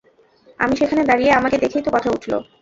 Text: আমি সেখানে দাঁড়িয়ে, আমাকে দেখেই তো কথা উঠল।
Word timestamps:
আমি 0.59 0.73
সেখানে 0.75 1.01
দাঁড়িয়ে, 1.05 1.31
আমাকে 1.31 1.57
দেখেই 1.57 1.83
তো 1.85 1.89
কথা 1.95 2.09
উঠল। 2.11 2.31